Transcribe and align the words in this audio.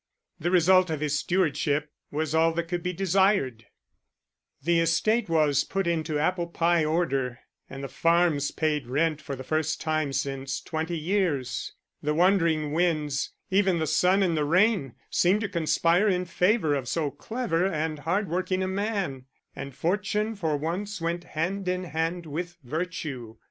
The 0.39 0.49
result 0.49 0.89
of 0.89 0.99
his 0.99 1.19
stewardship 1.19 1.91
was 2.09 2.33
all 2.33 2.53
that 2.53 2.63
could 2.67 2.81
be 2.81 2.91
desired; 2.91 3.67
the 4.63 4.79
estate 4.79 5.29
was 5.29 5.63
put 5.63 5.85
into 5.85 6.17
apple 6.17 6.47
pie 6.47 6.83
order, 6.83 7.41
and 7.69 7.83
the 7.83 7.87
farms 7.87 8.49
paid 8.49 8.87
rent 8.87 9.21
for 9.21 9.35
the 9.35 9.43
first 9.43 9.79
time 9.79 10.11
since 10.11 10.59
twenty 10.59 10.97
years. 10.97 11.73
The 12.01 12.15
wandering 12.15 12.73
winds, 12.73 13.33
even 13.51 13.77
the 13.77 13.85
sun 13.85 14.23
and 14.23 14.35
the 14.35 14.43
rain, 14.43 14.95
seemed 15.11 15.41
to 15.41 15.47
conspire 15.49 16.07
in 16.07 16.25
favour 16.25 16.73
of 16.73 16.87
so 16.87 17.11
clever 17.11 17.67
and 17.67 17.99
hard 17.99 18.27
working 18.27 18.63
a 18.63 18.67
man; 18.67 19.25
and 19.55 19.75
fortune 19.75 20.33
for 20.33 20.57
once 20.57 20.99
went 20.99 21.25
hand 21.25 21.67
in 21.67 21.83
hand 21.83 22.25
with 22.25 22.57
virtue. 22.63 23.35